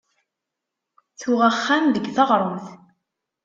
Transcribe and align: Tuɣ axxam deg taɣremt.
Tuɣ 1.19 1.41
axxam 1.49 1.85
deg 1.89 2.05
taɣremt. 2.15 2.65